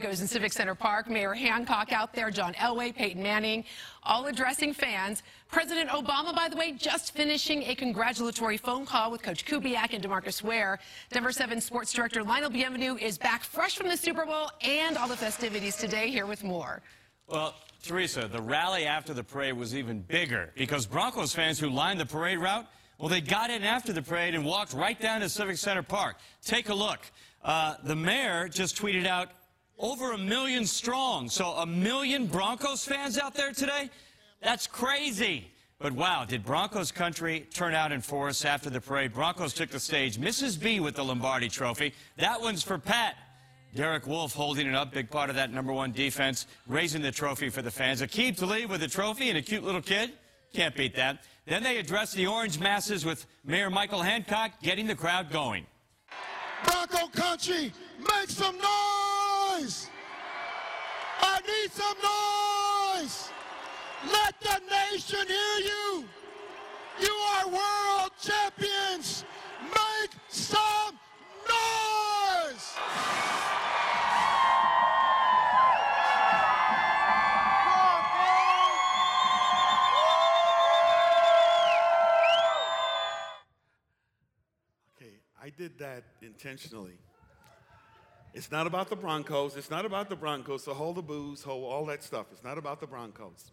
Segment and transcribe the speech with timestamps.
[0.00, 1.10] Broncos in Civic Center Park.
[1.10, 3.64] Mayor Hancock out there, John Elway, Peyton Manning,
[4.02, 5.22] all addressing fans.
[5.50, 10.02] President Obama, by the way, just finishing a congratulatory phone call with Coach Kubiak and
[10.02, 10.78] DeMarcus Ware.
[11.12, 15.06] Denver 7 Sports Director Lionel Bienvenu is back fresh from the Super Bowl and all
[15.06, 16.08] the festivities today.
[16.08, 16.80] Here with more.
[17.26, 22.00] Well, Teresa, the rally after the parade was even bigger because Broncos fans who lined
[22.00, 25.28] the parade route, well, they got in after the parade and walked right down to
[25.28, 26.16] Civic Center Park.
[26.42, 27.00] Take a look.
[27.42, 29.30] Uh, the mayor just tweeted out
[29.80, 31.28] over a million strong.
[31.28, 33.90] So a million Broncos fans out there today?
[34.42, 35.50] That's crazy.
[35.78, 39.14] But wow, did Broncos country turn out in force after the parade?
[39.14, 40.18] Broncos took the stage.
[40.18, 40.60] Mrs.
[40.60, 41.94] B with the Lombardi trophy.
[42.18, 43.16] That one's for Pat.
[43.74, 47.48] Derek Wolfe holding it up, big part of that number one defense, raising the trophy
[47.48, 48.02] for the fans.
[48.02, 50.12] Aqib Talib with a trophy and a cute little kid.
[50.52, 51.24] Can't beat that.
[51.46, 55.66] Then they addressed the orange masses with Mayor Michael Hancock getting the crowd going.
[56.64, 59.09] Bronco country, make some noise!
[59.62, 61.98] I need some
[62.96, 63.30] noise!
[64.10, 66.04] Let the nation hear you!
[66.98, 69.26] You are world champions!
[69.62, 70.98] Make some
[71.46, 72.74] noise!
[84.96, 86.98] Okay, I did that intentionally.
[88.32, 89.56] It's not about the Broncos.
[89.56, 90.64] It's not about the Broncos.
[90.64, 92.26] So hold the booze, hold all that stuff.
[92.30, 93.50] It's not about the Broncos.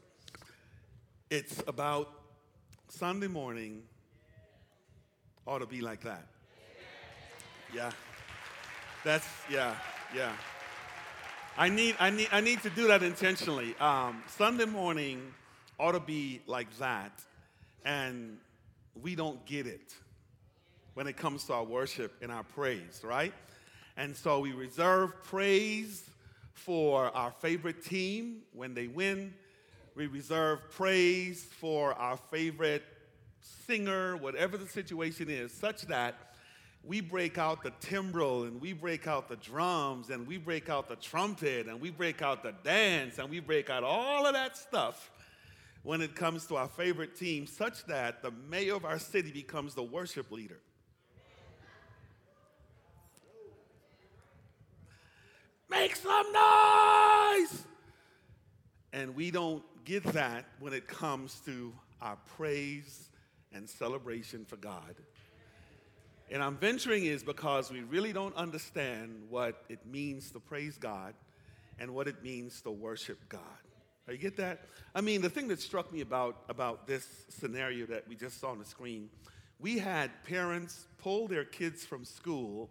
[1.30, 2.09] It's about
[2.89, 3.83] Sunday morning
[5.45, 6.27] ought to be like that.
[7.73, 7.92] Yeah.
[9.04, 9.76] That's, yeah,
[10.16, 10.33] yeah.
[11.58, 13.76] I need, I need, I need to do that intentionally.
[13.80, 15.33] Um, Sunday morning
[15.80, 17.11] ought to be like that,
[17.83, 18.37] and
[19.02, 19.93] we don't get it
[20.93, 23.33] when it comes to our worship and our praise, right?
[23.98, 26.04] And so we reserve praise
[26.54, 29.34] for our favorite team when they win.
[29.96, 32.84] We reserve praise for our favorite
[33.42, 36.14] singer, whatever the situation is, such that
[36.84, 40.88] we break out the timbrel and we break out the drums and we break out
[40.88, 44.56] the trumpet and we break out the dance and we break out all of that
[44.56, 45.10] stuff
[45.82, 49.74] when it comes to our favorite team, such that the mayor of our city becomes
[49.74, 50.60] the worship leader.
[55.70, 57.64] Make some noise!
[58.94, 63.10] And we don't get that when it comes to our praise
[63.54, 64.95] and celebration for God.
[66.30, 71.14] And I'm venturing is because we really don't understand what it means to praise God
[71.80, 73.42] and what it means to worship God.
[74.08, 74.61] Are you get that?
[74.95, 78.52] I mean, the thing that struck me about, about this scenario that we just saw
[78.52, 79.10] on the screen,
[79.60, 82.70] we had parents pull their kids from school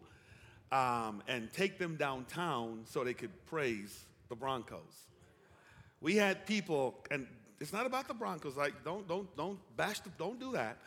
[0.72, 4.80] um, and take them downtown so they could praise the Broncos.
[6.00, 7.26] We had people, and
[7.60, 8.56] it's not about the Broncos.
[8.56, 10.78] Like, don't, don't, don't bash the, don't do that.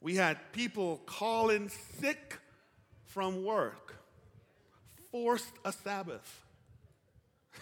[0.00, 2.38] We had people calling sick
[3.06, 3.96] from work,
[5.10, 6.44] forced a Sabbath.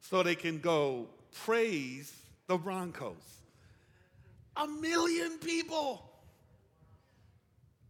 [0.00, 1.06] so they can go
[1.44, 2.12] praise
[2.46, 3.14] the Broncos.
[4.56, 6.02] A million people.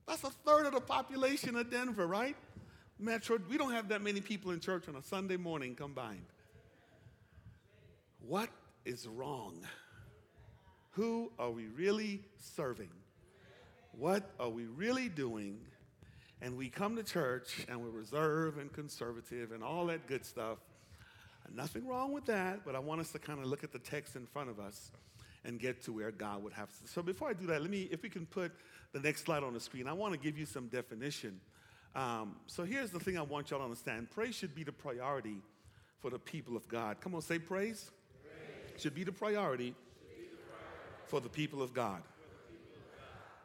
[0.06, 2.36] That's a third of the population of Denver, right?
[2.98, 6.26] Metro, we don't have that many people in church on a Sunday morning combined.
[8.26, 8.48] What
[8.84, 9.58] is wrong?
[10.92, 12.88] Who are we really serving?
[13.92, 15.58] What are we really doing?
[16.40, 20.58] And we come to church and we're reserved and conservative and all that good stuff.
[21.54, 24.16] Nothing wrong with that, but I want us to kind of look at the text
[24.16, 24.90] in front of us
[25.46, 26.90] and get to where God would have us.
[26.90, 28.52] So before I do that, let me, if we can put
[28.92, 31.40] the next slide on the screen, I want to give you some definition.
[31.94, 35.38] Um, so here's the thing I want y'all to understand praise should be the priority
[36.00, 37.00] for the people of God.
[37.00, 37.90] Come on, say praise.
[38.22, 38.82] praise.
[38.82, 42.02] Should be the priority, be the priority for the people of God.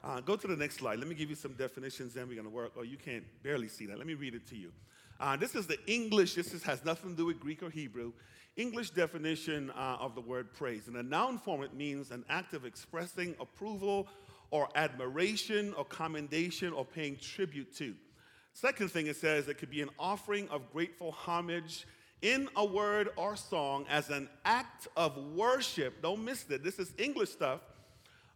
[0.04, 0.98] Uh, go to the next slide.
[0.98, 2.74] Let me give you some definitions, then we're going to work.
[2.76, 4.00] Oh, you can't barely see that.
[4.00, 4.72] Let me read it to you.
[5.22, 8.12] Uh, this is the English, this is, has nothing to do with Greek or Hebrew.
[8.58, 10.88] English definition uh, of the word praise.
[10.88, 14.08] In a noun form, it means an act of expressing approval
[14.50, 17.94] or admiration or commendation or paying tribute to.
[18.54, 21.86] Second thing it says, it could be an offering of grateful homage
[22.24, 26.02] in a word or song as an act of worship.
[26.02, 26.64] Don't miss it.
[26.64, 27.62] This is English stuff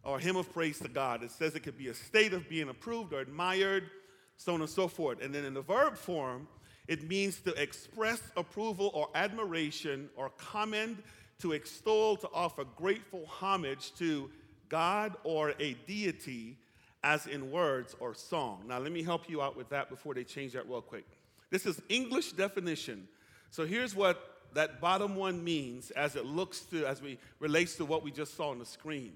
[0.04, 1.24] or hymn of praise to God.
[1.24, 3.90] It says it could be a state of being approved or admired,
[4.36, 5.20] so on and so forth.
[5.20, 6.46] And then in the verb form,
[6.88, 11.02] it means to express approval or admiration or commend,
[11.40, 14.30] to extol, to offer grateful homage to
[14.68, 16.56] God or a deity
[17.02, 18.64] as in words or song.
[18.66, 21.06] Now, let me help you out with that before they change that real quick.
[21.50, 23.06] This is English definition.
[23.50, 27.84] So here's what that bottom one means as it looks to, as we relates to
[27.84, 29.12] what we just saw on the screen.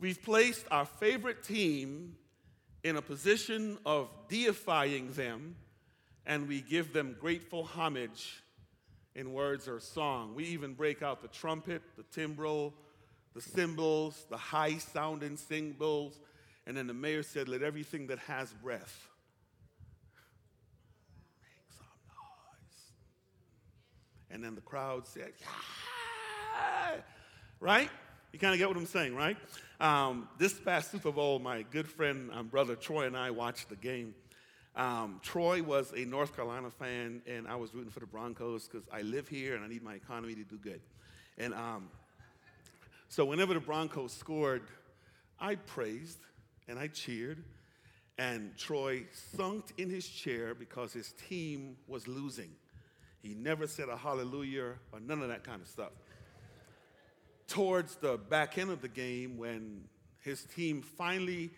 [0.00, 2.16] We've placed our favorite team
[2.82, 5.54] in a position of deifying them,
[6.26, 8.42] and we give them grateful homage
[9.14, 10.34] in words or song.
[10.34, 12.72] We even break out the trumpet, the timbrel,
[13.34, 16.18] the cymbals, the high sounding cymbals,
[16.66, 19.08] and then the mayor said, Let everything that has breath
[21.42, 22.92] make some noise.
[24.30, 27.00] And then the crowd said, Yeah!
[27.60, 27.90] Right?
[28.32, 29.36] You kind of get what I'm saying, right?
[29.78, 33.76] Um, this past Super Bowl, my good friend, um, brother Troy, and I watched the
[33.76, 34.14] game.
[34.74, 38.88] Um, Troy was a North Carolina fan, and I was rooting for the Broncos because
[38.90, 40.80] I live here and I need my economy to do good.
[41.36, 41.88] And um,
[43.08, 44.62] so whenever the Broncos scored,
[45.38, 46.18] I praised
[46.68, 47.44] and I cheered,
[48.16, 49.04] and Troy
[49.36, 52.50] sunk in his chair because his team was losing.
[53.22, 55.92] He never said a hallelujah or none of that kind of stuff.
[57.46, 59.84] Towards the back end of the game, when
[60.20, 61.50] his team finally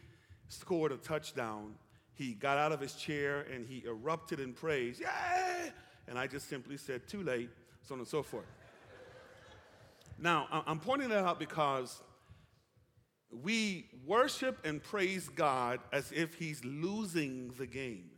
[0.49, 1.75] scored a touchdown,
[2.15, 5.01] he got out of his chair and he erupted in praise.
[5.01, 5.73] Yay!
[6.07, 7.51] And I just simply said, too late,
[7.83, 8.47] so on and so forth.
[10.19, 12.01] Now, I'm pointing that out because
[13.43, 18.11] we worship and praise God as if He's losing the game.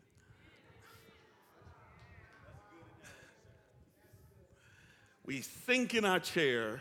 [5.25, 6.81] We sink in our chair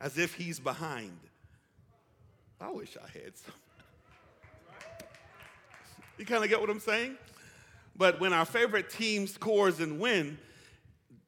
[0.00, 1.18] as if He's behind.
[2.60, 3.54] I wish I had some.
[6.22, 7.16] You kind of get what I'm saying?
[7.96, 10.38] But when our favorite team scores and win,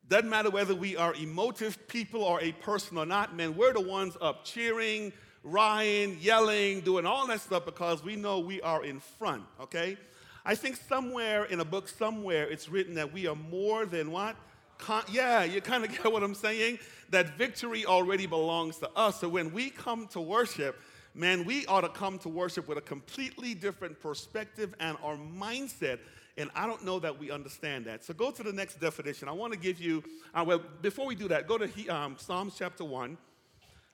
[0.09, 3.81] doesn't matter whether we are emotive people or a person or not, man, we're the
[3.81, 5.13] ones up cheering,
[5.43, 9.97] rioting, yelling, doing all that stuff because we know we are in front, okay?
[10.45, 14.37] I think somewhere in a book, somewhere, it's written that we are more than what?
[14.79, 16.79] Con- yeah, you kind of get what I'm saying?
[17.11, 19.19] That victory already belongs to us.
[19.19, 20.81] So when we come to worship,
[21.15, 25.99] man, we ought to come to worship with a completely different perspective and our mindset
[26.37, 28.05] and I don't know that we understand that.
[28.05, 29.29] So go to the next definition.
[29.29, 30.03] I want to give you,
[30.35, 33.17] uh, well, before we do that, go to um, Psalms chapter 1,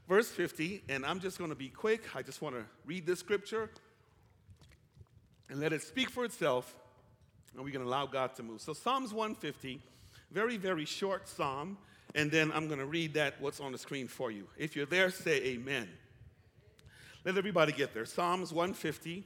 [0.08, 0.82] verse 50.
[0.88, 2.16] And I'm just going to be quick.
[2.16, 3.70] I just want to read this scripture
[5.50, 6.74] and let it speak for itself.
[7.54, 8.62] And we're going to allow God to move.
[8.62, 9.82] So Psalms 150,
[10.30, 11.76] very, very short psalm.
[12.14, 14.46] And then I'm going to read that, what's on the screen for you.
[14.56, 15.88] If you're there, say amen.
[17.24, 18.06] Let everybody get there.
[18.06, 19.24] Psalms 150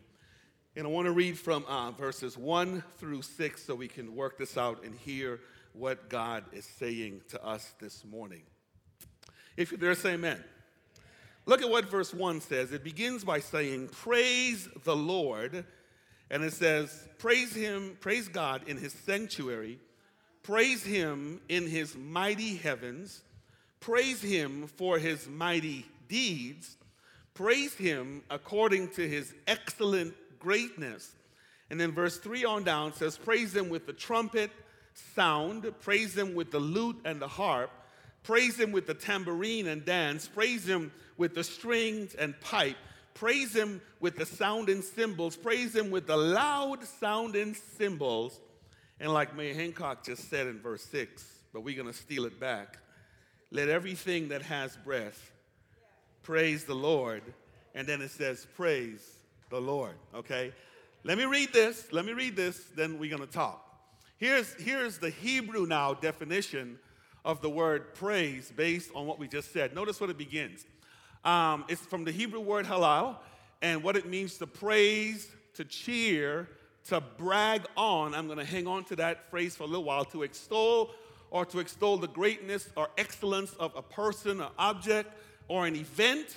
[0.76, 4.36] and I want to read from uh, verses 1 through 6 so we can work
[4.36, 5.38] this out and hear
[5.72, 8.42] what God is saying to us this morning.
[9.56, 10.42] If you're there, say amen.
[11.46, 12.72] Look at what verse 1 says.
[12.72, 15.64] It begins by saying, Praise the Lord.
[16.28, 19.78] And it says, Praise Him, praise God in His sanctuary,
[20.42, 23.22] praise Him in His mighty heavens,
[23.78, 26.76] praise Him for His mighty deeds,
[27.34, 31.10] praise Him according to His excellent greatness.
[31.70, 34.50] And then verse 3 on down says, Praise him with the trumpet
[35.14, 37.70] sound, praise him with the lute and the harp,
[38.22, 42.76] praise him with the tambourine and dance, praise him with the strings and pipe,
[43.14, 48.38] praise him with the sounding cymbals, praise him with the loud sounding cymbals.
[49.00, 52.38] And like Mayor Hancock just said in verse 6, but we're going to steal it
[52.38, 52.78] back.
[53.50, 55.32] Let everything that has breath
[56.24, 57.22] praise the Lord.
[57.74, 59.00] And then it says, Praise
[59.50, 60.52] the Lord, okay?
[61.04, 61.92] Let me read this.
[61.92, 63.60] Let me read this, then we're going to talk.
[64.16, 66.78] Here's, here's the Hebrew now definition
[67.24, 69.74] of the word praise based on what we just said.
[69.74, 70.64] Notice what it begins.
[71.24, 73.16] Um, it's from the Hebrew word halal,
[73.62, 76.48] and what it means to praise, to cheer,
[76.88, 78.14] to brag on.
[78.14, 80.90] I'm going to hang on to that phrase for a little while to extol
[81.30, 85.10] or to extol the greatness or excellence of a person, an object,
[85.48, 86.36] or an event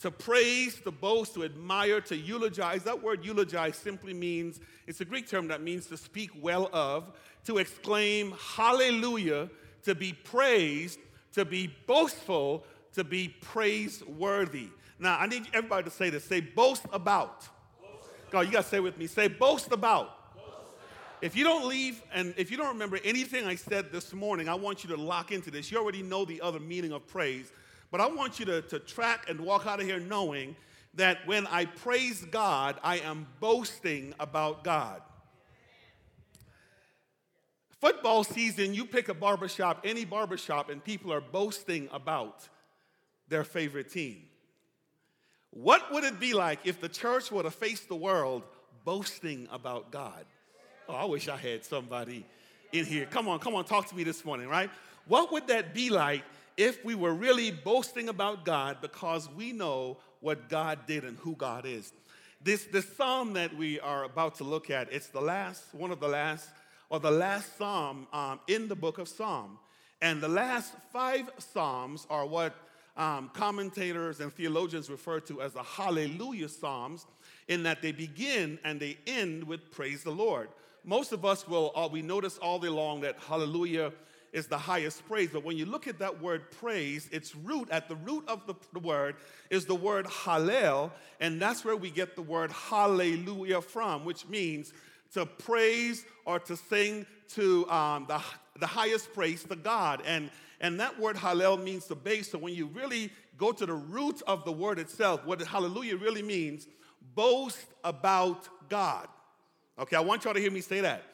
[0.00, 2.82] to praise, to boast, to admire, to eulogize.
[2.82, 7.12] That word eulogize simply means, it's a Greek term that means to speak well of,
[7.46, 9.48] to exclaim hallelujah,
[9.84, 10.98] to be praised,
[11.32, 12.64] to be boastful,
[12.94, 14.68] to be praiseworthy.
[14.98, 16.24] Now, I need everybody to say this.
[16.24, 17.48] Say boast about.
[18.30, 19.06] God, you got to say with me.
[19.06, 20.12] Say boast about.
[21.22, 24.54] If you don't leave and if you don't remember anything I said this morning, I
[24.54, 25.70] want you to lock into this.
[25.70, 27.52] You already know the other meaning of praise.
[27.90, 30.56] But I want you to, to track and walk out of here knowing
[30.94, 35.02] that when I praise God, I am boasting about God.
[37.80, 42.48] Football season, you pick a barbershop, any barbershop, and people are boasting about
[43.28, 44.22] their favorite team.
[45.50, 48.42] What would it be like if the church were to face the world
[48.84, 50.24] boasting about God?
[50.88, 52.24] Oh, I wish I had somebody
[52.72, 53.06] in here.
[53.06, 54.70] Come on, come on, talk to me this morning, right?
[55.06, 56.24] What would that be like
[56.56, 61.34] if we were really boasting about God because we know what God did and who
[61.36, 61.92] God is?
[62.42, 66.00] This, this psalm that we are about to look at, it's the last, one of
[66.00, 66.48] the last,
[66.90, 69.58] or the last psalm um, in the book of Psalm.
[70.00, 72.54] And the last five psalms are what
[72.96, 77.06] um, commentators and theologians refer to as the hallelujah psalms,
[77.48, 80.48] in that they begin and they end with praise the Lord.
[80.84, 83.92] Most of us will, uh, we notice all day long that hallelujah
[84.36, 85.30] is the highest praise.
[85.32, 88.78] But when you look at that word praise, its root, at the root of the,
[88.78, 89.16] word,
[89.48, 90.90] is the word hallel,
[91.20, 94.74] and that's where we get the word hallelujah from, which means
[95.14, 98.20] to praise or to sing to um, the,
[98.60, 100.02] the highest praise to God.
[100.04, 100.28] And,
[100.60, 102.30] and that word hallel means to base.
[102.30, 106.22] So when you really go to the root of the word itself, what hallelujah really
[106.22, 106.68] means,
[107.14, 109.08] boast about God.
[109.78, 111.04] Okay, I want y'all to hear me say that.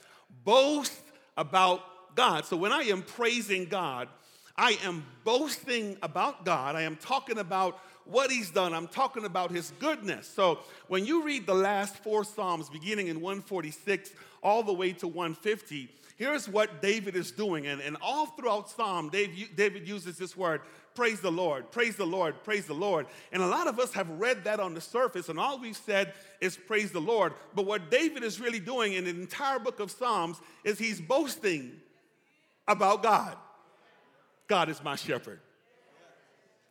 [0.44, 0.98] Boast
[1.36, 1.82] about
[2.14, 2.44] God.
[2.44, 4.08] So when I am praising God,
[4.56, 6.76] I am boasting about God.
[6.76, 8.74] I am talking about what he's done.
[8.74, 10.26] I'm talking about his goodness.
[10.26, 14.10] So when you read the last four Psalms, beginning in 146
[14.42, 17.66] all the way to 150, here's what David is doing.
[17.66, 20.60] And, and all throughout Psalm, David, David uses this word
[20.94, 23.06] praise the Lord, praise the Lord, praise the Lord.
[23.32, 26.12] And a lot of us have read that on the surface, and all we've said
[26.38, 27.32] is praise the Lord.
[27.54, 31.80] But what David is really doing in the entire book of Psalms is he's boasting
[32.66, 33.36] about God.
[34.48, 35.40] God is my shepherd.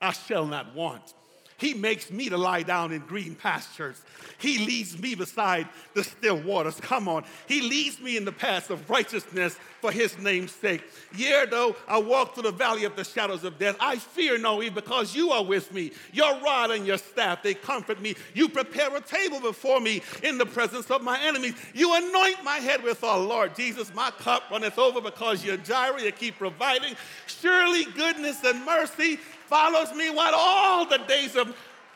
[0.01, 1.13] I shall not want.
[1.62, 4.01] He makes me to lie down in green pastures.
[4.39, 6.80] He leads me beside the still waters.
[6.82, 7.24] Come on.
[7.48, 10.84] He leads me in the paths of righteousness for his name's sake.
[11.15, 14.63] Yea, though I walk through the valley of the shadows of death, I fear no
[14.63, 15.91] evil because you are with me.
[16.12, 18.15] Your rod and your staff, they comfort me.
[18.34, 21.53] You prepare a table before me in the presence of my enemies.
[21.75, 23.94] You anoint my head with oil, Lord Jesus.
[23.94, 26.01] My cup runneth over because you're Jireh.
[26.01, 26.96] You keep providing.
[27.27, 29.20] Surely goodness and mercy
[29.51, 31.50] follows me what all the days of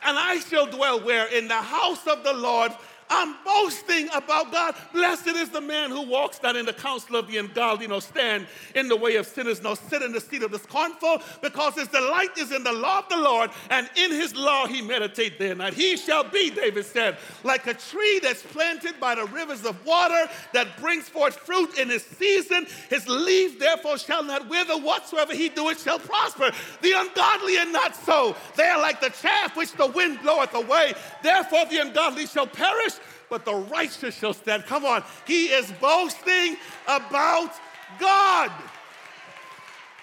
[0.05, 1.25] and I shall dwell where?
[1.27, 2.71] In the house of the Lord
[3.09, 4.75] I'm boasting about God.
[4.91, 8.47] Blessed is the man who walks not in the counsel of the ungodly, nor stand
[8.73, 11.87] in the way of sinners, nor sit in the seat of the scornful, because his
[11.87, 15.51] delight is in the law of the Lord, and in his law he meditate day
[15.51, 15.61] and.
[15.73, 20.29] He shall be, David said, like a tree that's planted by the rivers of water
[20.53, 22.65] that brings forth fruit in his season.
[22.89, 26.51] His leaf therefore shall not wither, whatsoever he doeth shall prosper.
[26.81, 28.35] The ungodly are not so.
[28.55, 30.93] They are like the chaff which the wind bloweth away.
[31.23, 32.94] Therefore the ungodly shall perish
[33.29, 34.65] but the righteous shall stand.
[34.65, 35.03] Come on.
[35.25, 37.51] He is boasting about
[37.99, 38.51] God.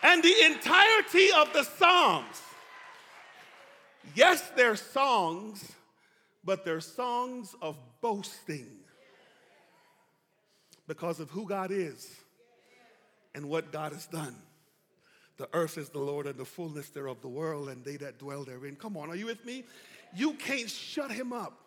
[0.03, 2.43] And the entirety of the Psalms,
[4.15, 5.73] yes, they're songs,
[6.45, 8.67] but they're songs of boasting
[10.89, 12.11] because of who God is
[13.35, 14.35] and what God has done.
[15.37, 18.45] The earth is the Lord and the fullness thereof, the world and they that dwell
[18.45, 18.77] therein.
[18.77, 19.65] Come on, are you with me?
[20.15, 21.62] You can't shut him up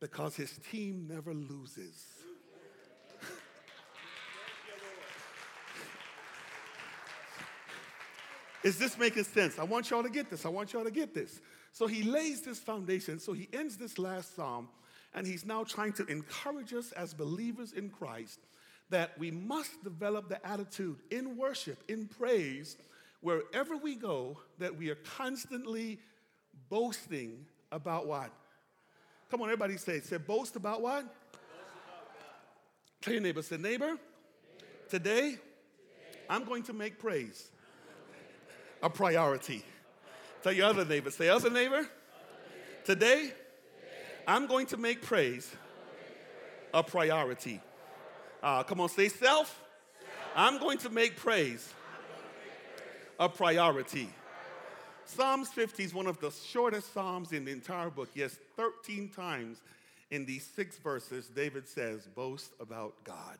[0.00, 2.06] because his team never loses.
[8.62, 9.58] Is this making sense?
[9.58, 10.44] I want y'all to get this.
[10.44, 11.40] I want y'all to get this.
[11.72, 13.18] So he lays this foundation.
[13.18, 14.68] So he ends this last psalm,
[15.14, 18.40] and he's now trying to encourage us as believers in Christ
[18.90, 22.76] that we must develop the attitude in worship, in praise,
[23.20, 26.00] wherever we go, that we are constantly
[26.68, 28.32] boasting about what?
[29.30, 31.04] Come on, everybody say, say boast about what?
[33.00, 33.96] Tell your neighbor, say neighbor.
[34.88, 35.36] Today,
[36.28, 37.48] I'm going to make praise
[38.82, 39.64] a priority.
[40.42, 41.90] Tell your other neighbor, say other neighbor, neighbor.
[42.84, 43.32] Today, today,
[44.26, 45.48] I'm going to make praise
[46.74, 47.60] a priority.
[48.42, 49.62] Uh, come on, say self.
[50.34, 51.72] I'm going to make praise
[53.20, 54.08] a priority.
[55.16, 58.08] Psalms 50 is one of the shortest Psalms in the entire book.
[58.14, 59.58] Yes, 13 times
[60.12, 63.38] in these six verses, David says, Boast about God.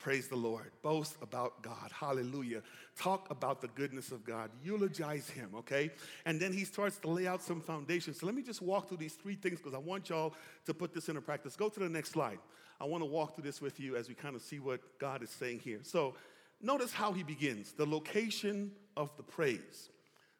[0.00, 0.72] Praise the Lord.
[0.82, 1.92] Boast about God.
[1.92, 2.62] Hallelujah.
[2.98, 4.50] Talk about the goodness of God.
[4.64, 5.92] Eulogize Him, okay?
[6.26, 8.18] And then he starts to lay out some foundations.
[8.18, 10.34] So let me just walk through these three things because I want y'all
[10.66, 11.54] to put this into practice.
[11.54, 12.40] Go to the next slide.
[12.80, 15.22] I want to walk through this with you as we kind of see what God
[15.22, 15.78] is saying here.
[15.84, 16.16] So
[16.60, 19.90] notice how he begins the location of the praise.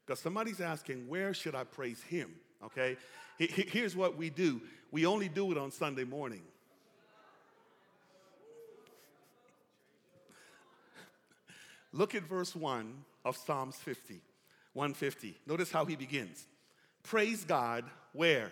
[0.09, 2.31] Because somebody's asking, where should I praise him?
[2.65, 2.97] Okay?
[3.37, 6.41] Here's what we do we only do it on Sunday morning.
[11.93, 12.91] Look at verse 1
[13.27, 14.23] of Psalms 50,
[14.73, 15.37] 150.
[15.47, 16.47] Notice how he begins.
[17.03, 17.85] Praise God
[18.15, 18.51] where?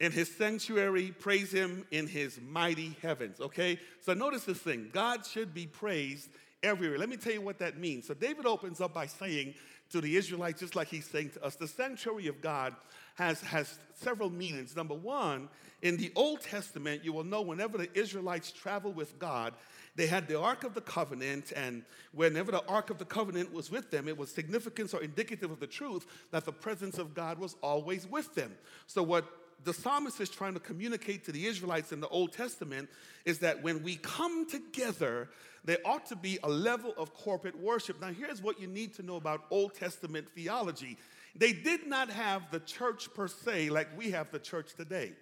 [0.00, 3.78] In his sanctuary, praise him in his mighty heavens, okay?
[4.00, 6.30] So notice this thing God should be praised
[6.62, 6.98] everywhere.
[6.98, 8.06] Let me tell you what that means.
[8.06, 9.54] So David opens up by saying
[9.90, 12.74] to the Israelites, just like he's saying to us, the sanctuary of God
[13.16, 14.76] has, has several meanings.
[14.76, 15.48] Number one,
[15.82, 19.54] in the Old Testament, you will know whenever the Israelites traveled with God,
[19.96, 21.82] they had the Ark of the Covenant, and
[22.12, 25.58] whenever the Ark of the Covenant was with them, it was significance or indicative of
[25.58, 28.52] the truth that the presence of God was always with them.
[28.86, 29.24] So, what
[29.64, 32.88] the psalmist is trying to communicate to the Israelites in the Old Testament
[33.24, 35.28] is that when we come together,
[35.64, 38.00] there ought to be a level of corporate worship.
[38.00, 40.96] Now, here's what you need to know about Old Testament theology
[41.36, 45.12] they did not have the church per se like we have the church today.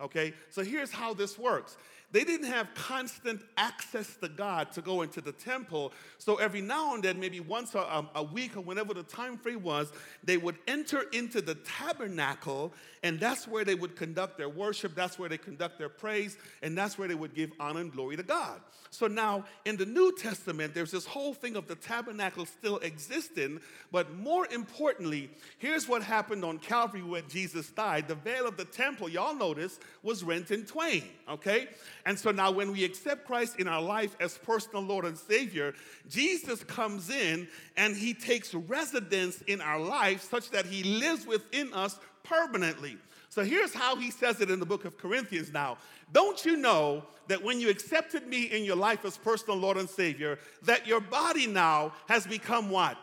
[0.00, 1.76] Okay, so here's how this works
[2.12, 5.92] they didn't have constant access to God to go into the temple.
[6.18, 9.62] So every now and then, maybe once a, a, week or whenever the time frame
[9.62, 9.92] was,
[10.24, 15.18] they would enter into the tabernacle, and that's where they would conduct their worship, that's
[15.18, 18.22] where they conduct their praise, and that's where they would give honor and glory to
[18.22, 18.60] God.
[18.90, 23.60] So now in the New Testament, there's this whole thing of the tabernacle still existing,
[23.92, 28.08] but more importantly, here's what happened on Calvary when Jesus died.
[28.08, 31.68] The veil of the temple, y'all notice, was rent in twain, okay?
[32.06, 35.74] And so now, when we accept Christ in our life as personal Lord and Savior,
[36.08, 41.72] Jesus comes in and he takes residence in our life such that he lives within
[41.74, 42.96] us permanently.
[43.28, 45.78] So here's how he says it in the book of Corinthians now.
[46.12, 49.88] Don't you know that when you accepted me in your life as personal Lord and
[49.88, 52.98] Savior, that your body now has become what?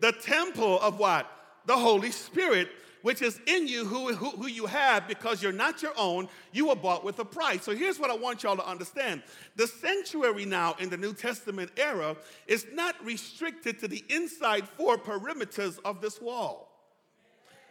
[0.00, 1.30] The temple of what?
[1.64, 2.68] The Holy Spirit
[3.04, 6.68] which is in you, who, who, who you have, because you're not your own, you
[6.68, 7.62] were bought with a price.
[7.62, 9.22] So here's what I want y'all to understand
[9.56, 14.96] the sanctuary now in the New Testament era is not restricted to the inside four
[14.96, 16.70] perimeters of this wall.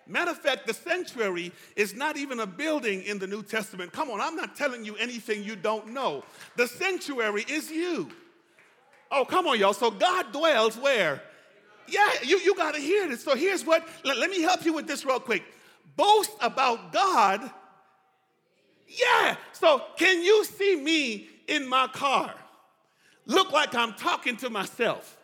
[0.06, 3.92] Matter of fact, the sanctuary is not even a building in the New Testament.
[3.92, 6.24] Come on, I'm not telling you anything you don't know.
[6.58, 8.12] The sanctuary is you.
[9.10, 9.74] Oh, come on, y'all.
[9.74, 11.24] So God dwells where?
[11.88, 13.24] Yeah, you, you got to hear this.
[13.24, 15.44] So here's what, let, let me help you with this real quick.
[15.96, 17.50] Boast about God.
[18.88, 19.36] Yeah.
[19.54, 22.34] So can you see me in my car?
[23.26, 25.18] Look like I'm talking to myself.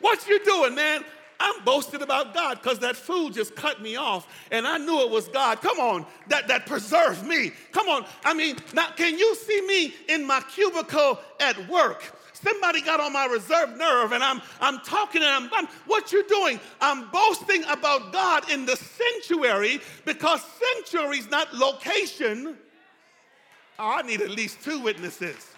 [0.00, 1.04] What you doing, man?
[1.42, 5.10] I'm boasting about God because that food just cut me off and I knew it
[5.10, 5.60] was God.
[5.60, 7.50] Come on, that, that preserved me.
[7.72, 8.04] Come on.
[8.24, 12.16] I mean, now can you see me in my cubicle at work?
[12.42, 16.22] Somebody got on my reserve nerve and I'm, I'm talking and I'm, I'm, what you're
[16.24, 16.60] doing?
[16.80, 20.42] I'm boasting about God in the sanctuary because
[20.74, 22.56] sanctuary is not location.
[23.78, 25.48] Oh, I need at least two witnesses.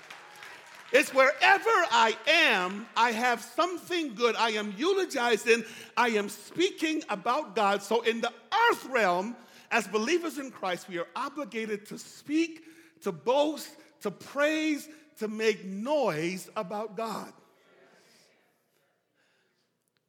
[0.92, 4.36] It's wherever I am, I have something good.
[4.36, 5.64] I am eulogizing,
[5.96, 7.82] I am speaking about God.
[7.82, 8.30] So in the
[8.70, 9.34] earth realm,
[9.72, 12.62] as believers in Christ, we are obligated to speak,
[13.02, 13.70] to boast,
[14.02, 14.88] to praise,
[15.18, 17.33] to make noise about God.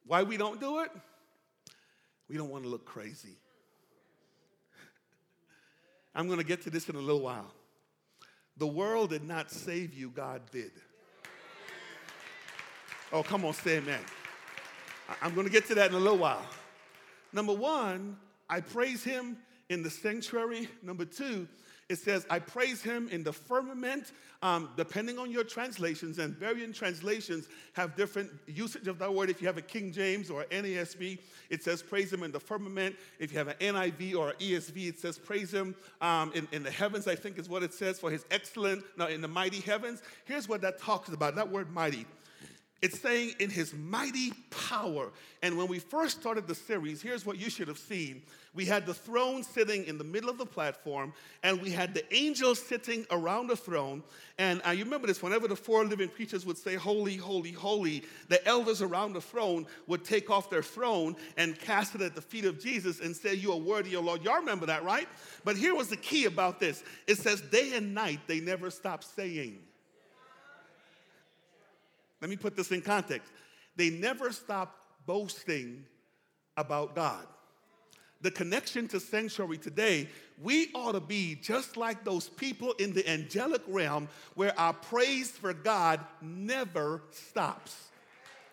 [0.07, 0.91] Why we don't do it?
[2.29, 3.37] We don't want to look crazy.
[6.15, 7.51] I'm going to get to this in a little while.
[8.57, 10.71] The world did not save you, God did.
[13.11, 13.99] Oh, come on, say amen.
[15.21, 16.45] I'm going to get to that in a little while.
[17.31, 18.17] Number one,
[18.49, 19.37] I praise him
[19.69, 20.69] in the sanctuary.
[20.81, 21.47] Number two,
[21.87, 24.11] it says, I praise him in the firmament.
[24.41, 29.29] Um, depending on your translations, and variant translations have different usage of that word.
[29.29, 31.17] If you have a King James or NASB,
[31.49, 32.95] it says praise him in the firmament.
[33.17, 36.69] If you have an NIV or ESV, it says praise him um, in, in the
[36.69, 40.03] heavens, I think is what it says, for his excellent, no, in the mighty heavens.
[40.25, 42.05] Here's what that talks about that word mighty.
[42.81, 45.11] It's saying in his mighty power.
[45.41, 48.21] And when we first started the series, here's what you should have seen.
[48.53, 52.13] We had the throne sitting in the middle of the platform, and we had the
[52.13, 54.03] angels sitting around the throne.
[54.37, 58.45] And you remember this whenever the four living creatures would say, Holy, holy, holy, the
[58.47, 62.45] elders around the throne would take off their throne and cast it at the feet
[62.45, 64.23] of Jesus and say, You are worthy, O Lord.
[64.23, 65.07] Y'all remember that, right?
[65.43, 69.03] But here was the key about this it says, Day and night they never stop
[69.03, 69.59] saying.
[72.21, 73.31] Let me put this in context.
[73.75, 75.85] They never stopped boasting
[76.57, 77.25] about God.
[78.21, 80.09] The connection to sanctuary today,
[80.41, 85.31] we ought to be just like those people in the angelic realm where our praise
[85.31, 87.89] for God never stops.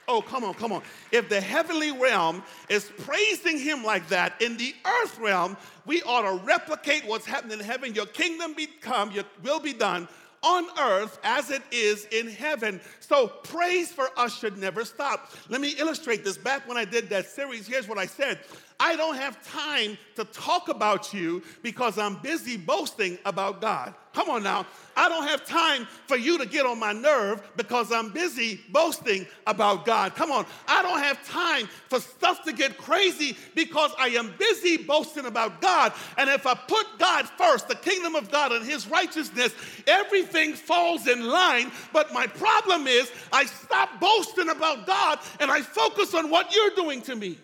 [0.09, 0.83] Oh, come on, come on.
[1.12, 6.22] If the heavenly realm is praising him like that, in the earth realm, we ought
[6.22, 7.94] to replicate what's happening in heaven.
[7.94, 10.09] Your kingdom be come, your will be done
[10.42, 12.81] on earth as it is in heaven.
[13.00, 15.33] So praise for us should never stop.
[15.48, 16.37] Let me illustrate this.
[16.37, 18.40] Back when I did that series, here's what I said.
[18.81, 23.94] I don't have time to talk about you because I'm busy boasting about God.
[24.14, 24.66] Come on now.
[24.94, 29.27] I don't have time for you to get on my nerve because I'm busy boasting
[29.46, 30.14] about God.
[30.14, 30.44] Come on.
[30.68, 35.62] I don't have time for stuff to get crazy because I am busy boasting about
[35.62, 35.94] God.
[36.18, 39.55] And if I put God first, the kingdom of God and his righteousness,
[39.87, 41.72] everything falls in line.
[41.94, 46.75] But my problem is I stop boasting about God and I focus on what you're
[46.75, 47.38] doing to me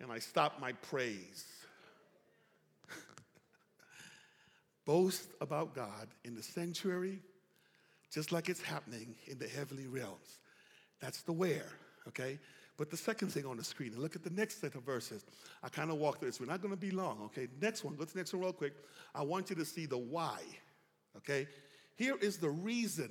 [0.00, 1.44] and I stop my praise.
[4.88, 7.20] Boast about God in the sanctuary,
[8.10, 10.38] just like it's happening in the heavenly realms.
[10.98, 11.66] That's the where,
[12.08, 12.38] okay?
[12.78, 15.26] But the second thing on the screen, and look at the next set of verses.
[15.62, 16.40] I kind of walk through this.
[16.40, 17.48] We're not going to be long, okay?
[17.60, 18.72] Next one, go to the next one real quick.
[19.14, 20.38] I want you to see the why,
[21.18, 21.48] okay?
[21.96, 23.10] Here is the reason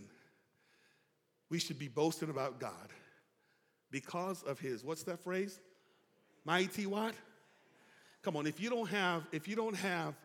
[1.51, 2.89] we should be boasting about God
[3.91, 5.59] because of his, what's that phrase?
[6.43, 7.13] Mighty what?
[8.23, 10.15] Come on, if you don't have, if you don't have,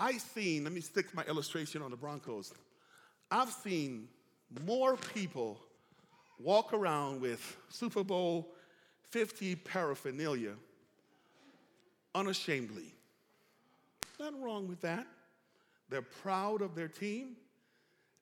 [0.00, 2.54] I've seen, let me stick my illustration on the Broncos.
[3.30, 4.08] I've seen
[4.64, 5.60] more people
[6.38, 8.54] walk around with Super Bowl
[9.10, 10.54] 50 paraphernalia
[12.14, 12.94] unashamedly.
[14.18, 15.06] Nothing wrong with that.
[15.90, 17.36] They're proud of their team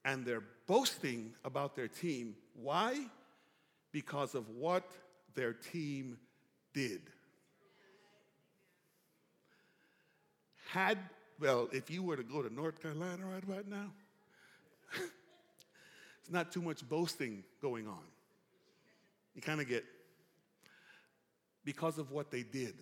[0.05, 2.35] and they're boasting about their team.
[2.55, 3.07] Why?
[3.93, 4.91] Because of what
[5.35, 6.19] their team
[6.75, 7.03] did.
[10.69, 10.99] had,
[11.41, 13.91] well, if you were to go to North Carolina right about now,
[16.21, 18.05] it's not too much boasting going on.
[19.35, 19.85] You kind of get,
[21.65, 22.75] because of what they did.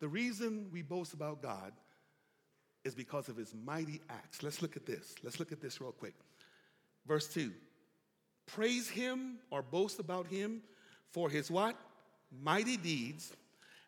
[0.00, 1.72] The reason we boast about God
[2.84, 4.42] is because of his mighty acts.
[4.42, 5.14] Let's look at this.
[5.22, 6.14] Let's look at this real quick.
[7.06, 7.52] Verse 2
[8.46, 10.62] Praise him or boast about him
[11.10, 11.76] for his what?
[12.42, 13.32] Mighty deeds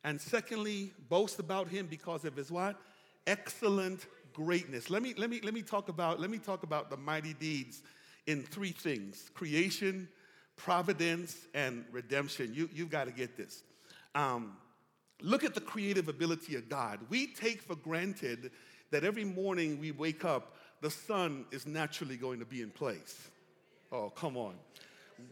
[0.05, 2.79] and secondly, boast about him because of his what?
[3.27, 4.91] Excellent greatness.
[4.91, 7.83] Let me, let me, let me, talk, about, let me talk about the mighty deeds
[8.27, 10.09] in three things creation,
[10.57, 12.53] providence, and redemption.
[12.55, 13.63] You, you've got to get this.
[14.15, 14.57] Um,
[15.23, 17.01] look at the creative ability of God.
[17.09, 18.51] We take for granted
[18.91, 23.29] that every morning we wake up, the sun is naturally going to be in place.
[23.91, 24.55] Oh, come on.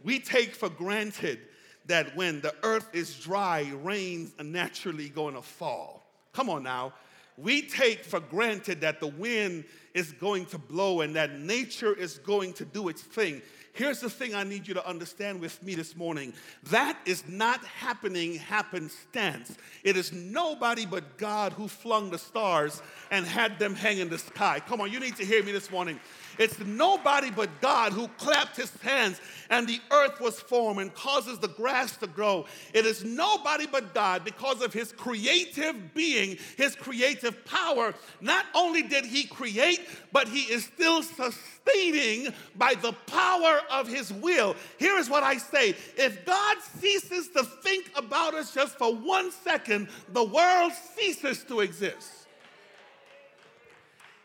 [0.02, 1.40] We take for granted
[1.86, 6.04] that when the earth is dry, rain's are naturally going to fall.
[6.32, 6.94] Come on now.
[7.36, 9.64] We take for granted that the wind
[9.94, 13.42] is going to blow and that nature is going to do its thing.
[13.74, 17.64] Here's the thing I need you to understand with me this morning that is not
[17.64, 19.56] happening happenstance.
[19.82, 24.18] It is nobody but God who flung the stars and had them hang in the
[24.18, 24.60] sky.
[24.60, 25.98] Come on, you need to hear me this morning.
[26.38, 31.38] It's nobody but God who clapped his hands and the earth was formed and causes
[31.38, 32.46] the grass to grow.
[32.74, 37.94] It is nobody but God because of his creative being, his creative power.
[38.20, 39.80] Not only did he create,
[40.12, 44.56] but he is still sustaining by the power of his will.
[44.78, 49.30] Here is what I say if God ceases to think about us just for one
[49.30, 52.10] second, the world ceases to exist.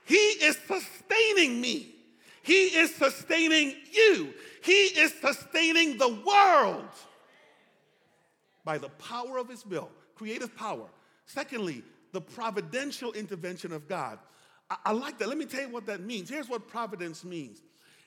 [0.05, 1.93] He is sustaining me.
[2.41, 4.33] He is sustaining you.
[4.63, 6.87] He is sustaining the world
[8.63, 10.87] by the power of His will, creative power.
[11.25, 14.19] Secondly, the providential intervention of God.
[14.69, 15.27] I, like that.
[15.29, 16.29] Let me tell you what that means.
[16.29, 17.61] Here's what providence means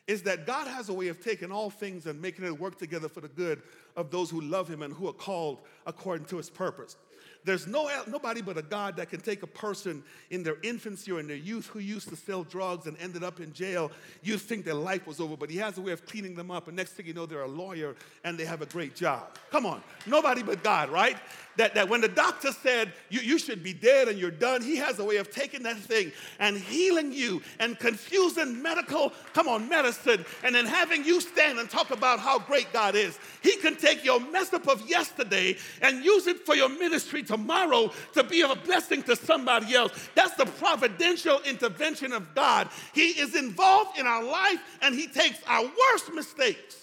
[0.06, 3.08] is that God has a way of taking all things and making it work together
[3.08, 3.62] for the good
[3.96, 6.96] of those who love Him and who are called according to His purpose.
[7.44, 11.20] There's no, nobody but a God that can take a person in their infancy or
[11.20, 13.90] in their youth who used to sell drugs and ended up in jail.
[14.22, 16.68] You'd think their life was over, but He has a way of cleaning them up.
[16.68, 19.38] And next thing you know, they're a lawyer and they have a great job.
[19.50, 21.16] Come on, nobody but God, right?
[21.56, 24.76] That, that when the doctor said you, you should be dead and you're done, He
[24.76, 29.68] has a way of taking that thing and healing you and confusing medical, come on,
[29.68, 33.18] medicine, and then having you stand and talk about how great God is.
[33.42, 37.92] He can take your mess up of yesterday and use it for your ministry tomorrow
[38.12, 39.92] to be a blessing to somebody else.
[40.14, 42.68] That's the providential intervention of God.
[42.92, 46.76] He is involved in our life and He takes our worst mistakes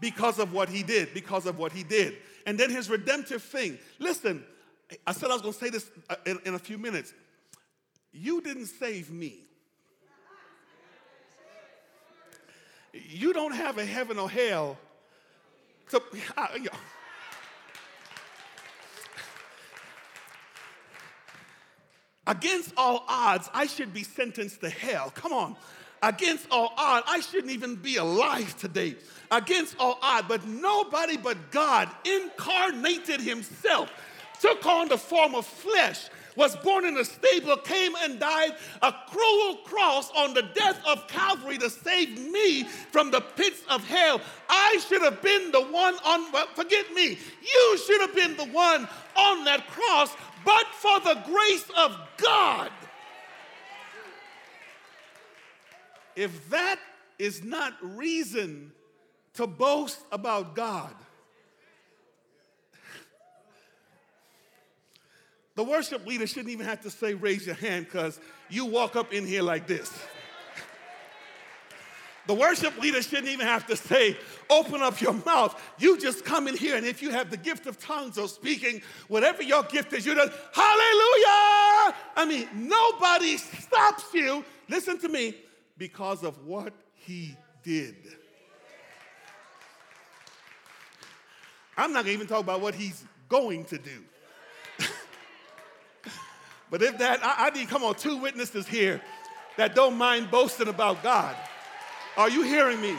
[0.00, 2.16] because of what He did, because of what He did.
[2.46, 3.78] And then His redemptive thing.
[3.98, 4.42] Listen,
[5.06, 7.12] I said I was going to say this uh, in, in a few minutes.
[8.12, 9.40] You didn't save me.
[12.92, 14.78] You don't have a heaven or hell
[15.90, 16.00] to,
[22.26, 25.10] Against all odds, I should be sentenced to hell.
[25.14, 25.56] Come on.
[26.02, 28.96] Against all odds, I shouldn't even be alive today.
[29.30, 33.90] Against all odds, but nobody but God incarnated himself,
[34.40, 38.50] took on the form of flesh, was born in a stable, came and died
[38.82, 43.82] a cruel cross on the death of Calvary to save me from the pits of
[43.86, 44.20] hell.
[44.48, 48.52] I should have been the one on, well, forget me, you should have been the
[48.52, 48.86] one
[49.16, 50.14] on that cross,
[50.46, 52.70] but for the grace of God.
[56.14, 56.78] If that
[57.18, 58.72] is not reason
[59.34, 60.94] to boast about God,
[65.56, 69.12] The worship leader shouldn't even have to say, raise your hand, because you walk up
[69.12, 69.90] in here like this.
[72.26, 74.16] The worship leader shouldn't even have to say,
[74.50, 75.60] open up your mouth.
[75.78, 78.82] You just come in here, and if you have the gift of tongues or speaking,
[79.08, 81.94] whatever your gift is, you just, hallelujah!
[82.16, 85.36] I mean, nobody stops you, listen to me,
[85.78, 87.96] because of what he did.
[91.76, 94.04] I'm not gonna even talk about what he's going to do.
[96.68, 99.00] But if that, I, I need, come on, two witnesses here
[99.56, 101.36] that don't mind boasting about God.
[102.16, 102.96] Are you hearing me?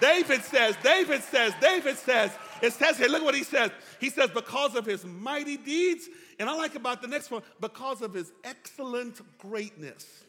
[0.00, 2.30] David says, David says, David says,
[2.62, 3.70] it says here, look what he says.
[4.00, 8.00] He says, because of his mighty deeds, and I like about the next one, because
[8.02, 10.24] of his excellent greatness.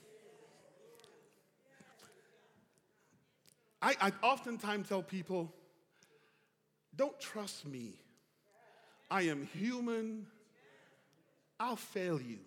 [3.81, 5.51] I, I oftentimes tell people,
[6.95, 7.93] don't trust me.
[9.09, 10.27] I am human
[11.61, 12.39] I'll fail you.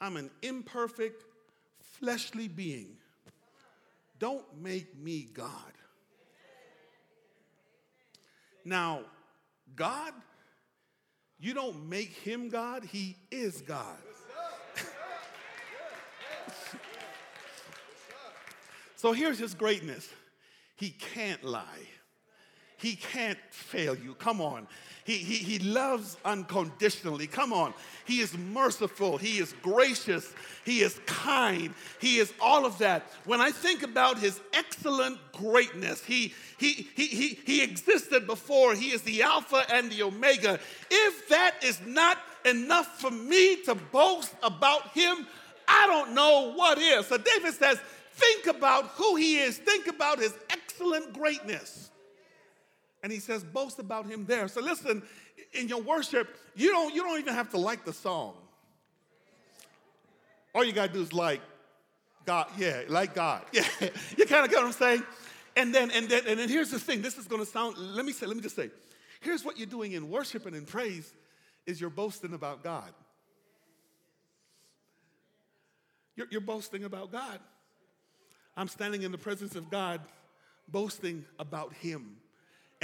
[0.00, 1.22] I'm an imperfect,
[1.98, 2.96] fleshly being.
[4.18, 5.72] Don't make me God.
[8.64, 9.02] Now,
[9.76, 10.14] God,
[11.38, 13.98] you don't make him God, he is God.
[18.96, 20.08] so here's his greatness
[20.76, 21.82] he can't lie,
[22.84, 24.14] he can't fail you.
[24.14, 24.66] Come on.
[25.04, 27.26] He, he, he loves unconditionally.
[27.26, 27.72] Come on.
[28.04, 29.16] He is merciful.
[29.16, 30.34] He is gracious.
[30.66, 31.72] He is kind.
[31.98, 33.10] He is all of that.
[33.24, 38.74] When I think about his excellent greatness, he, he, he, he, he existed before.
[38.74, 40.60] He is the Alpha and the Omega.
[40.90, 45.26] If that is not enough for me to boast about him,
[45.66, 47.06] I don't know what is.
[47.06, 47.78] So David says,
[48.12, 51.90] think about who he is, think about his excellent greatness.
[53.04, 54.48] And he says, boast about him there.
[54.48, 55.02] So listen,
[55.52, 58.32] in your worship, you don't, you don't even have to like the song.
[60.54, 61.42] All you gotta do is like
[62.24, 63.42] God, yeah, like God.
[63.52, 63.66] Yeah.
[64.16, 65.02] you kind of get what I'm saying?
[65.54, 67.02] And then, and then, and then here's the thing.
[67.02, 68.70] This is gonna sound, let me say, let me just say,
[69.20, 71.12] here's what you're doing in worship and in praise
[71.66, 72.90] is you're boasting about God.
[76.16, 77.38] You're, you're boasting about God.
[78.56, 80.00] I'm standing in the presence of God,
[80.68, 82.16] boasting about Him.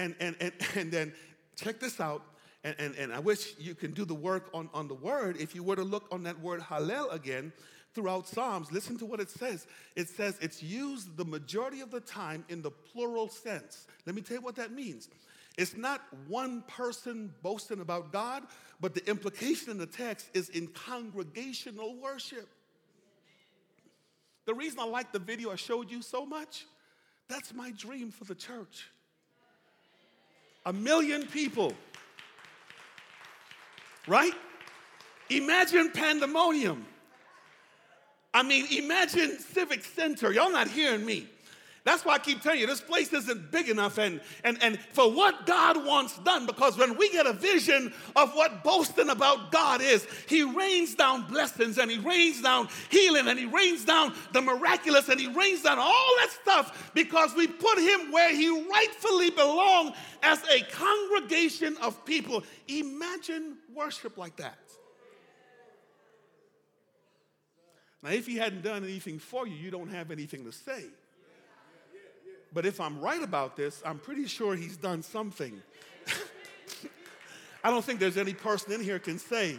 [0.00, 1.12] And, and, and, and then
[1.56, 2.22] check this out.
[2.64, 5.36] And, and, and I wish you can do the work on, on the word.
[5.38, 7.52] If you were to look on that word hallel again
[7.94, 9.66] throughout Psalms, listen to what it says.
[9.96, 13.86] It says it's used the majority of the time in the plural sense.
[14.06, 15.08] Let me tell you what that means.
[15.56, 18.44] It's not one person boasting about God,
[18.80, 22.48] but the implication in the text is in congregational worship.
[24.46, 26.66] The reason I like the video I showed you so much,
[27.28, 28.86] that's my dream for the church
[30.66, 31.72] a million people.
[34.06, 34.32] Right?
[35.28, 36.84] Imagine pandemonium.
[38.32, 40.32] I mean, imagine Civic Center.
[40.32, 41.26] Y'all not hearing me.
[41.82, 45.10] That's why I keep telling you, this place isn't big enough and, and, and for
[45.10, 49.80] what God wants done, because when we get a vision of what boasting about God
[49.80, 54.42] is, He rains down blessings and He rains down healing and He rains down the
[54.42, 59.30] miraculous and He rains down all that stuff because we put Him where He rightfully
[59.30, 62.44] belongs as a congregation of people.
[62.68, 64.58] Imagine worship like that.
[68.02, 70.84] Now, if He hadn't done anything for you, you don't have anything to say.
[72.52, 75.60] But if I'm right about this, I'm pretty sure he's done something.
[77.64, 79.58] I don't think there's any person in here can say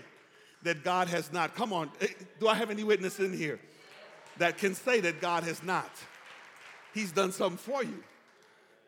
[0.64, 1.56] that God has not.
[1.56, 2.08] Come on, eh,
[2.40, 3.60] do I have any witness in here
[4.38, 5.92] that can say that God has not?
[6.94, 8.04] He's done something for you.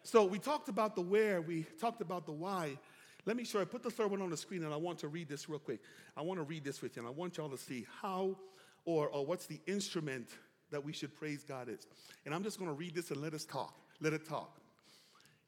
[0.03, 2.77] So we talked about the where, we talked about the why.
[3.25, 3.65] Let me show you.
[3.65, 5.79] Put the third one on the screen, and I want to read this real quick.
[6.17, 8.35] I want to read this with you, and I want y'all to see how
[8.83, 10.27] or, or what's the instrument
[10.71, 11.87] that we should praise God is.
[12.25, 13.73] And I'm just going to read this and let us talk.
[14.03, 14.59] Let it talk.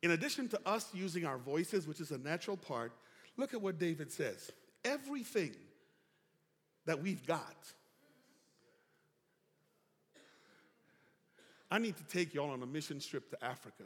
[0.01, 2.93] In addition to us using our voices, which is a natural part,
[3.35, 4.49] look at what David says.
[4.85, 5.53] Everything
[6.85, 7.73] that we've got.
[11.69, 13.83] I need to take y'all on a mission trip to Africa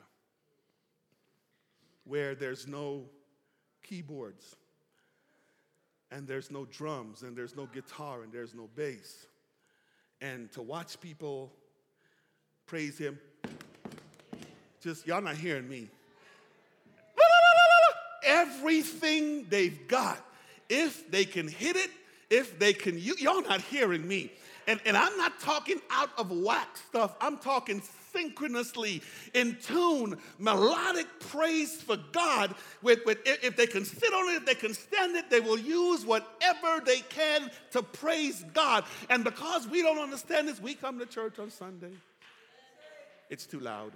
[2.04, 3.06] where there's no
[3.82, 4.56] keyboards
[6.12, 9.26] and there's no drums and there's no guitar and there's no bass.
[10.22, 11.54] And to watch people
[12.68, 13.18] praise Him,
[14.82, 15.88] just y'all not hearing me.
[18.26, 20.20] Everything they've got,
[20.70, 21.90] if they can hit it,
[22.30, 24.32] if they can, you, y'all not hearing me.
[24.68, 27.16] And, and I'm not talking out of whack stuff.
[27.20, 27.82] I'm talking
[28.14, 29.02] synchronously
[29.34, 32.54] in tune, melodic praise for God.
[32.84, 35.58] With, with, if they can sit on it, if they can stand it, they will
[35.58, 38.84] use whatever they can to praise God.
[39.10, 41.92] And because we don't understand this, we come to church on Sunday.
[43.30, 43.94] It's too loud.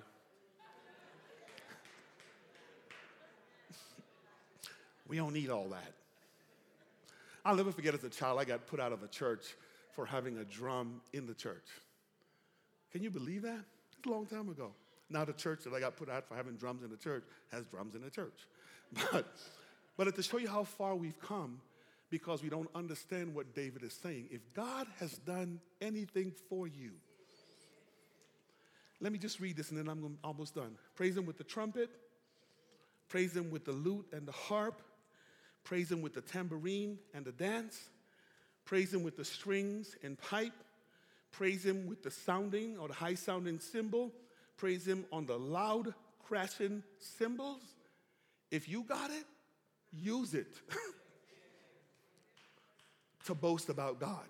[5.14, 5.94] We don't need all that.
[7.46, 9.46] I'll never forget as a child, I got put out of a church
[9.92, 11.68] for having a drum in the church.
[12.92, 13.60] Can you believe that?
[13.96, 14.72] It's a long time ago.
[15.12, 17.64] Now the church that I got put out for having drums in the church has
[17.66, 18.48] drums in the church.
[19.12, 19.28] But,
[19.96, 21.62] but to show you how far we've come,
[22.10, 24.30] because we don't understand what David is saying.
[24.32, 26.94] If God has done anything for you,
[29.00, 30.76] let me just read this and then I'm almost done.
[30.96, 31.92] Praise Him with the trumpet,
[33.10, 34.82] praise Him with the lute and the harp,
[35.64, 37.80] praise Him with the tambourine and the dance,
[38.66, 40.54] praise Him with the strings and pipe,
[41.32, 44.12] praise Him with the sounding or the high sounding cymbal,
[44.58, 45.94] praise Him on the loud
[46.26, 47.62] crashing cymbals.
[48.52, 49.26] If you got it,
[49.92, 50.48] use it
[53.26, 54.26] to boast about God.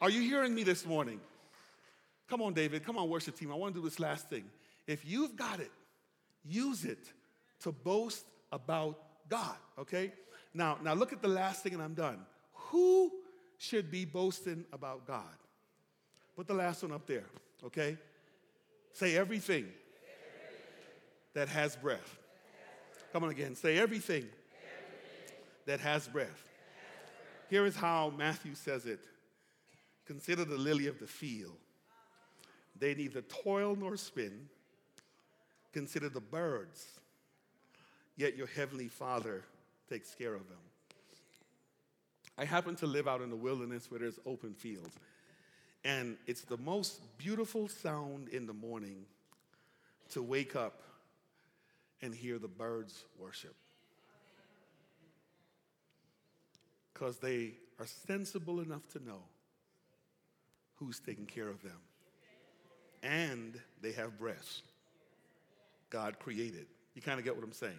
[0.00, 1.20] Are you hearing me this morning?
[2.28, 2.84] Come on, David.
[2.84, 3.52] Come on, worship team.
[3.52, 4.44] I want to do this last thing.
[4.86, 5.70] If you've got it,
[6.44, 6.98] use it
[7.60, 10.12] to boast about God, okay?
[10.54, 12.18] Now, now look at the last thing and I'm done.
[12.70, 13.12] Who
[13.58, 15.24] should be boasting about God?
[16.36, 17.26] Put the last one up there,
[17.64, 17.96] okay?
[18.92, 19.66] Say everything
[21.34, 22.18] that has breath.
[23.12, 23.54] Come on again.
[23.54, 24.26] Say everything
[25.66, 26.44] that has breath.
[27.48, 29.00] Here is how Matthew says it
[30.06, 31.56] Consider the lily of the field.
[32.78, 34.48] They neither toil nor spin.
[35.72, 37.00] Consider the birds,
[38.16, 39.44] yet your heavenly Father
[39.88, 40.58] takes care of them.
[42.38, 44.94] I happen to live out in the wilderness where there's open fields.
[45.84, 49.04] And it's the most beautiful sound in the morning
[50.10, 50.82] to wake up
[52.02, 53.54] and hear the birds worship.
[56.92, 59.20] Because they are sensible enough to know
[60.76, 61.78] who's taking care of them.
[63.02, 64.62] And they have breath.
[65.90, 66.66] God created.
[66.94, 67.78] You kind of get what I'm saying.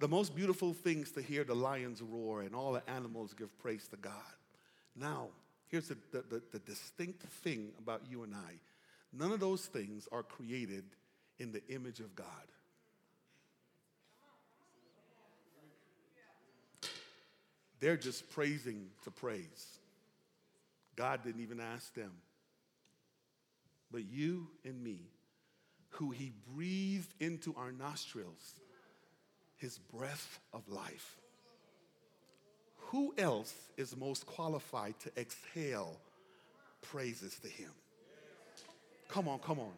[0.00, 3.88] The most beautiful things to hear the lions roar and all the animals give praise
[3.88, 4.12] to God.
[4.94, 5.28] Now,
[5.66, 8.60] here's the, the, the, the distinct thing about you and I
[9.12, 10.84] none of those things are created
[11.38, 12.26] in the image of God.
[17.80, 19.78] They're just praising to praise.
[20.96, 22.10] God didn't even ask them.
[23.90, 25.00] But you and me,
[25.90, 28.54] who He breathed into our nostrils,
[29.58, 31.16] his breath of life.
[32.76, 36.00] Who else is most qualified to exhale
[36.80, 37.70] praises to him?
[39.08, 39.72] Come on, come on.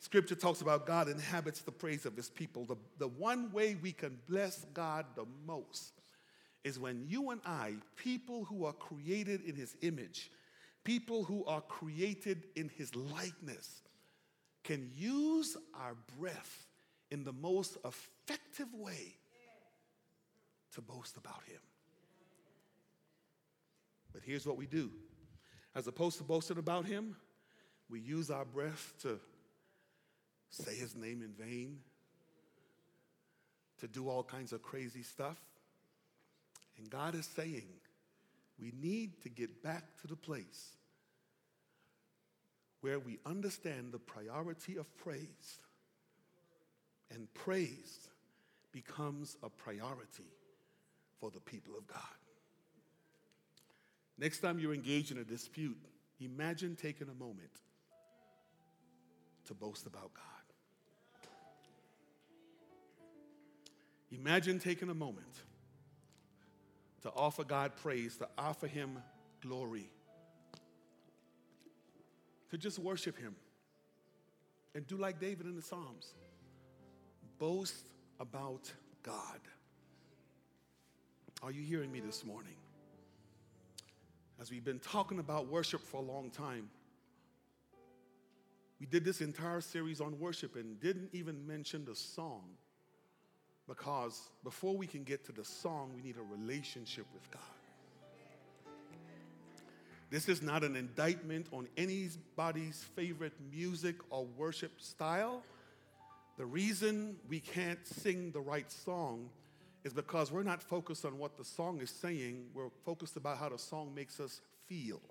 [0.00, 2.64] Scripture talks about God inhabits the praise of his people.
[2.64, 5.92] The, the one way we can bless God the most
[6.64, 10.30] is when you and I, people who are created in his image,
[10.84, 13.82] people who are created in his likeness,
[14.64, 16.66] can use our breath
[17.10, 19.14] in the most effective way
[20.74, 21.60] to boast about him.
[24.12, 24.90] But here's what we do
[25.74, 27.16] as opposed to boasting about him,
[27.88, 29.20] we use our breath to
[30.48, 31.78] say his name in vain,
[33.78, 35.38] to do all kinds of crazy stuff.
[36.76, 37.68] And God is saying,
[38.58, 40.76] we need to get back to the place
[42.80, 45.58] where we understand the priority of praise
[47.12, 48.08] and praise
[48.72, 50.30] becomes a priority
[51.18, 51.98] for the people of God.
[54.18, 55.78] Next time you're engaged in a dispute,
[56.20, 57.50] imagine taking a moment
[59.46, 60.24] to boast about God.
[64.12, 65.26] Imagine taking a moment
[67.02, 68.98] to offer God praise, to offer Him
[69.40, 69.88] glory,
[72.50, 73.34] to just worship Him
[74.74, 76.12] and do like David in the Psalms
[77.40, 77.88] boast
[78.20, 78.70] about
[79.02, 79.40] God.
[81.42, 82.54] Are you hearing me this morning?
[84.40, 86.70] as we've been talking about worship for a long time,
[88.80, 92.44] we did this entire series on worship and didn't even mention the song
[93.68, 97.42] because before we can get to the song, we need a relationship with God.
[100.08, 105.42] This is not an indictment on anybody's favorite music or worship style.
[106.40, 109.28] The reason we can't sing the right song
[109.84, 113.50] is because we're not focused on what the song is saying, we're focused about how
[113.50, 115.02] the song makes us feel.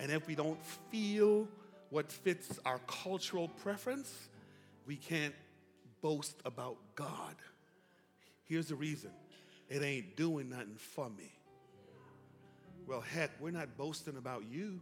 [0.00, 0.58] And if we don't
[0.90, 1.46] feel
[1.90, 4.12] what fits our cultural preference,
[4.84, 5.34] we can't
[6.02, 7.36] boast about God.
[8.46, 9.12] Here's the reason
[9.68, 11.30] it ain't doing nothing for me.
[12.88, 14.80] Well, heck, we're not boasting about you.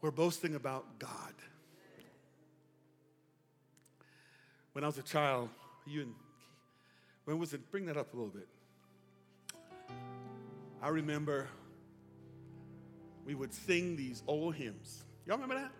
[0.00, 1.34] We're boasting about God.
[4.72, 5.48] When I was a child,
[5.86, 6.14] you and
[7.24, 7.70] when was it?
[7.70, 8.48] Bring that up a little bit.
[10.82, 11.48] I remember
[13.24, 15.04] we would sing these old hymns.
[15.26, 15.72] Y'all remember that?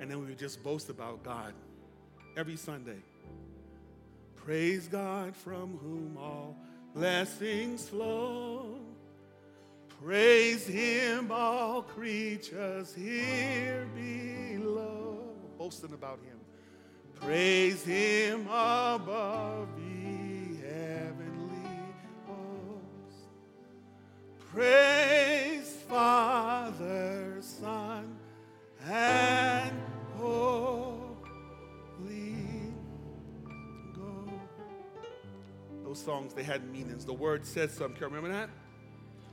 [0.00, 1.52] And then we would just boast about God
[2.36, 2.98] every Sunday.
[4.36, 6.56] Praise God from whom all
[6.94, 8.81] blessings flow.
[10.04, 15.18] Praise Him, all creatures here below.
[15.56, 16.38] Boasting about Him.
[17.20, 21.78] Praise Him above the heavenly
[22.26, 23.28] host.
[24.52, 28.16] Praise Father, Son,
[28.84, 29.80] and
[30.16, 31.14] Holy
[33.94, 34.32] Ghost.
[35.84, 37.04] those songs, they had meanings.
[37.04, 37.94] The word said something.
[37.94, 38.50] Can you remember that?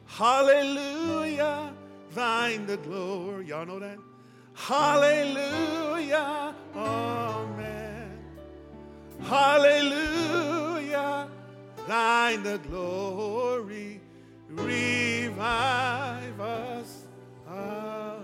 [0.09, 1.73] Hallelujah,
[2.13, 3.47] thine the glory.
[3.47, 3.97] Y'all know that?
[4.53, 8.19] Hallelujah, amen.
[9.21, 11.29] Hallelujah,
[11.87, 14.01] thine the glory.
[14.49, 17.05] Revive us.
[17.47, 18.17] Ah.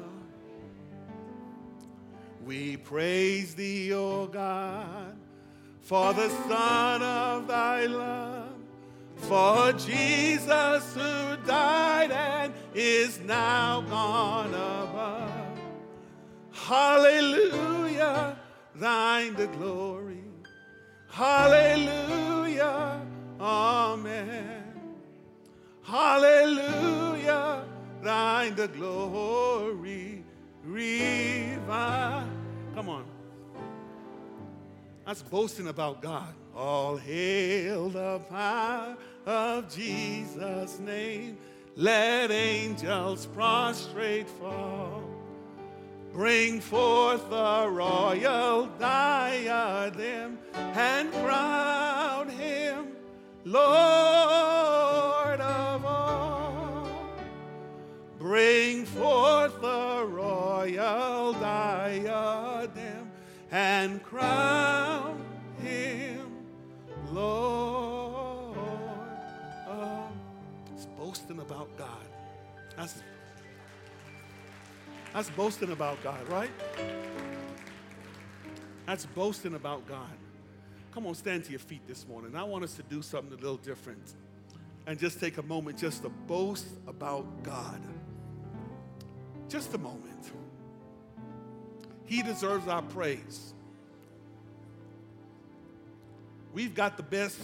[2.43, 5.15] We praise thee, O God
[5.85, 8.34] for the Son of thy love,
[9.15, 15.59] for Jesus who died and is now gone above.
[16.51, 18.37] Hallelujah,
[18.75, 20.23] thine the glory.
[21.09, 23.01] Hallelujah,
[23.39, 24.63] amen.
[25.83, 27.63] Hallelujah,
[28.01, 30.23] thine the glory.
[30.65, 32.27] Revive.
[32.73, 33.14] Come on.
[35.05, 36.33] That's boasting about God.
[36.55, 38.97] All hail the power
[39.27, 41.37] of Jesus' name.
[41.75, 45.03] Let angels prostrate fall.
[46.11, 52.87] Bring forth the royal diadem and crown him
[53.43, 56.87] Lord of all.
[58.17, 62.44] Bring forth the royal diadem
[63.51, 65.23] and crown
[65.61, 66.31] him
[67.11, 68.57] Lord.
[69.67, 70.07] Oh,
[70.73, 72.05] it's boasting about God.
[72.75, 73.01] That's,
[75.13, 76.51] that's boasting about God, right?
[78.85, 80.09] That's boasting about God.
[80.91, 82.35] Come on, stand to your feet this morning.
[82.35, 84.13] I want us to do something a little different
[84.87, 87.81] and just take a moment just to boast about God.
[89.49, 90.31] Just a moment.
[92.05, 93.53] He deserves our praise.
[96.53, 97.39] We've got the best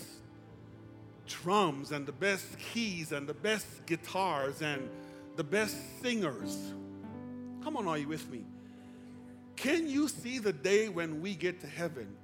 [1.27, 4.89] drums and the best keys and the best guitars and
[5.35, 6.57] the best singers.
[7.63, 8.43] Come on, are you with me?
[9.55, 12.15] Can you see the day when we get to heaven?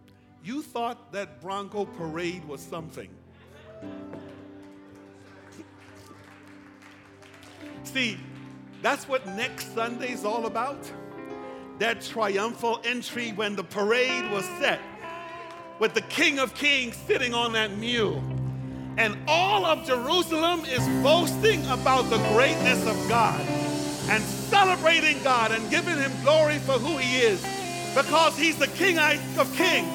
[0.44, 3.10] You thought that Bronco parade was something.
[7.84, 8.18] See,
[8.82, 10.90] that's what next Sunday's all about
[11.80, 14.80] that triumphal entry when the parade was set
[15.80, 18.24] with the King of Kings sitting on that mule.
[18.98, 23.40] And all of Jerusalem is boasting about the greatness of God
[24.10, 27.46] and celebrating God and giving him glory for who he is
[27.94, 29.94] because he's the King of Kings.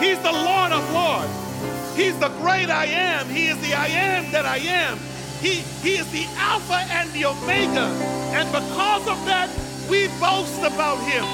[0.00, 1.96] He's the Lord of Lords.
[1.96, 3.28] He's the great I am.
[3.28, 4.98] He is the I am that I am.
[5.40, 7.86] He, he is the Alpha and the Omega.
[8.32, 9.50] And because of that,
[9.90, 11.24] we boast about him.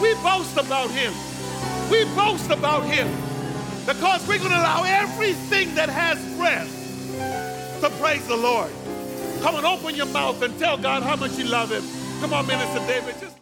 [0.00, 1.12] We boast about him.
[1.90, 3.06] We boast about him
[3.86, 6.70] because we're going to allow everything that has breath
[7.82, 8.70] to praise the Lord.
[9.42, 11.84] Come on, open your mouth and tell God how much you love him.
[12.20, 13.29] Come on, Minister David.